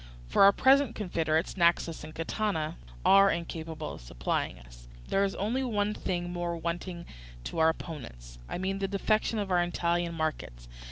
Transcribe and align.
For 0.27 0.43
our 0.45 0.51
present 0.51 0.95
confederates, 0.95 1.55
Naxos 1.55 2.03
and 2.03 2.15
Catana, 2.15 2.75
are 3.05 3.29
incapable 3.29 3.93
of 3.93 4.01
supplying 4.01 4.57
us. 4.57 4.87
There 5.09 5.23
is 5.23 5.35
only 5.35 5.63
one 5.63 5.93
thing 5.93 6.33
more 6.33 6.57
wanting 6.57 7.05
to 7.43 7.59
our 7.59 7.69
opponents, 7.69 8.39
I 8.49 8.57
mean 8.57 8.79
the 8.79 8.87
defection 8.87 9.37
of 9.37 9.51
our 9.51 9.61
Italian 9.61 10.15
markets. 10.15 10.67